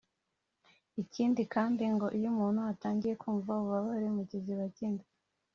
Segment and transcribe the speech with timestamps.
[1.01, 5.05] ikindi kandi ngo iyo umuntu atangiye kumva ububabare mu kiziba cy’inda